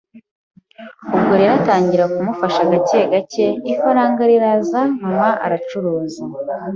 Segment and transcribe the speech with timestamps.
[1.15, 6.21] Ubwo rero, atangira kumufasha gake gake, ifaranga riraza mama aracuruza